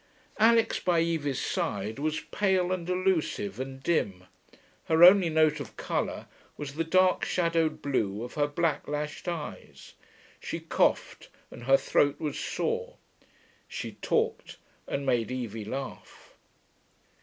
Alix 0.39 0.79
by 0.79 0.99
Evie's 1.01 1.39
side 1.39 1.99
was 1.99 2.21
pale 2.31 2.71
and 2.71 2.89
elusive 2.89 3.59
and 3.59 3.83
dim; 3.83 4.23
her 4.85 5.03
only 5.03 5.29
note 5.29 5.59
of 5.59 5.77
colour 5.77 6.25
was 6.57 6.73
the 6.73 6.83
dark, 6.83 7.23
shadowed 7.23 7.83
blue 7.83 8.23
of 8.23 8.33
her 8.33 8.47
black 8.47 8.87
lashed 8.87 9.27
eyes. 9.27 9.93
She 10.39 10.59
coughed, 10.59 11.29
and 11.51 11.65
her 11.65 11.77
throat 11.77 12.19
was 12.19 12.39
sore. 12.39 12.97
She 13.67 13.91
talked, 14.01 14.57
and 14.87 15.05
made 15.05 15.29
Evie 15.29 15.65
laugh. 15.65 16.33